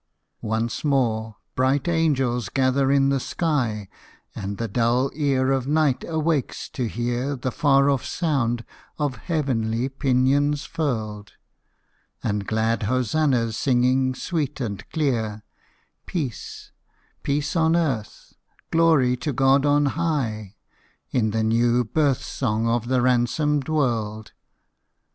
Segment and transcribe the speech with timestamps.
[0.41, 3.87] Once more bright angels gather in the sky,
[4.33, 8.65] And the dull ear of night awakes to hear The far off sound
[8.97, 11.33] of heavenly pinions furled,
[12.23, 15.43] And glad hosannas singing sweet and clear—
[16.07, 16.71] Peace,
[17.21, 18.33] peace on Earth—
[18.71, 20.55] glory to God on high,
[21.11, 24.31] In the new birth song of the ransomed world.